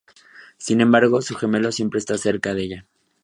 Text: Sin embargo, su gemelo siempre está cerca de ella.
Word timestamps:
Sin 0.57 0.81
embargo, 0.81 1.21
su 1.21 1.35
gemelo 1.35 1.71
siempre 1.71 1.99
está 1.99 2.17
cerca 2.17 2.55
de 2.55 2.63
ella. 2.63 2.85